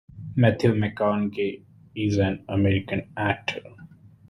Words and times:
Matthew 0.35 0.71
McConaughey 0.71 1.61
is 1.93 2.17
an 2.17 2.43
American 2.49 3.11
actor. 3.15 3.61